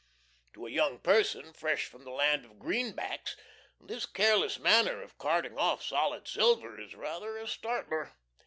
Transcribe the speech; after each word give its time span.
To 0.53 0.65
a 0.65 0.71
young 0.71 0.97
person 0.97 1.53
fresh 1.53 1.85
from 1.85 2.05
the 2.05 2.09
land 2.09 2.43
of 2.43 2.57
greenbacks 2.57 3.37
this 3.79 4.07
careless 4.07 4.57
manner 4.57 4.99
of 5.03 5.19
carting 5.19 5.59
off 5.59 5.83
solid 5.83 6.27
silver 6.27 6.79
is 6.79 6.95
rather 6.95 7.37
a 7.37 7.47
startler. 7.47 8.11